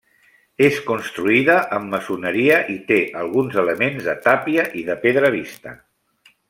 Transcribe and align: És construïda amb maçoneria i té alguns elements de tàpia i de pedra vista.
És 0.67 0.77
construïda 0.85 1.57
amb 1.77 1.93
maçoneria 1.97 2.57
i 2.77 2.79
té 2.89 2.99
alguns 3.25 3.61
elements 3.65 4.09
de 4.11 4.19
tàpia 4.27 4.69
i 4.83 4.87
de 4.93 5.01
pedra 5.05 5.35
vista. 5.41 5.81